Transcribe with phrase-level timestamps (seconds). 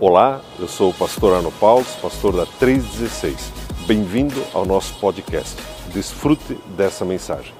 [0.00, 3.52] Olá, eu sou o pastor Arno Paulo, pastor da 316.
[3.86, 5.56] Bem-vindo ao nosso podcast.
[5.92, 7.54] Desfrute dessa mensagem.